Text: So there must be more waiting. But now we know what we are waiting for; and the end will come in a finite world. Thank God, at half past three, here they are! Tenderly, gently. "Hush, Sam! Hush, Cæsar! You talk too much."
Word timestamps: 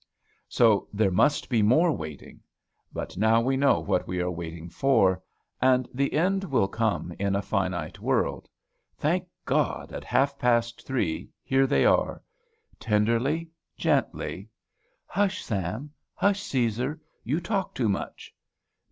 So 0.49 0.87
there 0.91 1.11
must 1.11 1.47
be 1.47 1.61
more 1.61 1.91
waiting. 1.91 2.39
But 2.91 3.17
now 3.17 3.39
we 3.39 3.55
know 3.55 3.79
what 3.79 4.07
we 4.07 4.19
are 4.19 4.31
waiting 4.31 4.67
for; 4.67 5.21
and 5.61 5.87
the 5.93 6.13
end 6.13 6.43
will 6.43 6.67
come 6.67 7.13
in 7.19 7.35
a 7.35 7.41
finite 7.43 7.99
world. 7.99 8.49
Thank 8.97 9.27
God, 9.45 9.91
at 9.93 10.03
half 10.03 10.39
past 10.39 10.87
three, 10.87 11.29
here 11.43 11.67
they 11.67 11.85
are! 11.85 12.23
Tenderly, 12.79 13.51
gently. 13.77 14.49
"Hush, 15.05 15.43
Sam! 15.45 15.91
Hush, 16.15 16.41
Cæsar! 16.49 16.99
You 17.23 17.39
talk 17.39 17.75
too 17.75 17.87
much." 17.87 18.33